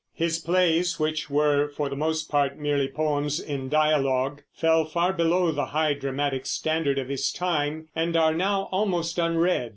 His 0.15 0.39
plays, 0.39 0.99
which 0.99 1.29
were 1.29 1.67
for 1.69 1.87
the 1.87 1.95
most 1.95 2.27
part 2.27 2.57
merely 2.57 2.87
poems 2.87 3.39
in 3.39 3.69
dialogue, 3.69 4.41
fell 4.51 4.83
far 4.83 5.13
below 5.13 5.51
the 5.51 5.65
high 5.67 5.93
dramatic 5.93 6.47
standard 6.47 6.97
of 6.97 7.07
his 7.07 7.31
time 7.31 7.87
and 7.95 8.17
are 8.17 8.33
now 8.33 8.67
almost 8.71 9.19
unread. 9.19 9.69